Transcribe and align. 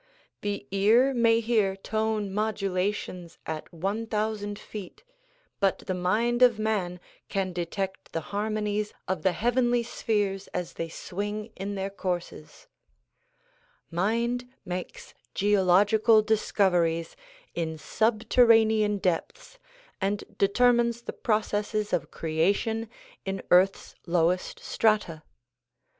The 0.41 0.65
ear 0.71 1.13
may 1.13 1.41
hear 1.41 1.75
tone 1.75 2.33
modulations 2.33 3.37
at 3.45 3.71
one 3.71 4.07
thousand 4.07 4.57
feet 4.57 5.03
but 5.59 5.77
the 5.85 5.93
mind 5.93 6.41
of 6.41 6.57
man 6.57 6.99
can 7.29 7.53
detect 7.53 8.11
the 8.11 8.19
harmonies 8.33 8.95
of 9.07 9.21
the 9.21 9.33
heavenly 9.33 9.83
spheres 9.83 10.47
as 10.55 10.73
they 10.73 10.89
swing 10.89 11.51
in 11.55 11.75
their 11.75 11.91
courses. 11.91 12.65
INIind 13.93 14.49
makes 14.65 15.13
DISCOURSES 15.35 15.35
DELiVEKED 15.35 15.45
L\ 15.59 15.65
WASHINGTON 15.67 15.97
61 16.19 16.19
geological 16.19 16.21
discoveries 16.23 17.15
in 17.53 17.77
subterranean 17.77 18.97
depths 18.97 19.59
and 20.01 20.23
determines 20.35 21.03
the 21.03 21.13
processes 21.13 21.93
of 21.93 22.09
creation 22.09 22.89
in 23.23 23.43
earth's 23.51 23.93
lowest 24.07 24.59
strata. 24.61 25.21